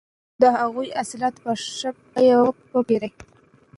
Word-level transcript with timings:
د 0.41 0.43
هغوی 0.59 0.87
حاصلات 0.97 1.35
په 1.43 1.51
ښه 1.77 1.89
بیه 2.13 2.35
وپېرئ. 2.75 3.11